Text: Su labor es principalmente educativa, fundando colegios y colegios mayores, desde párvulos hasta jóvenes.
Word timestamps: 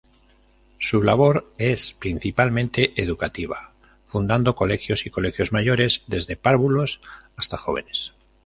Su 0.79 1.03
labor 1.03 1.45
es 1.59 1.93
principalmente 1.93 2.91
educativa, 2.99 3.71
fundando 4.07 4.55
colegios 4.55 5.05
y 5.05 5.11
colegios 5.11 5.51
mayores, 5.51 6.01
desde 6.07 6.35
párvulos 6.35 7.01
hasta 7.37 7.55
jóvenes. 7.55 8.11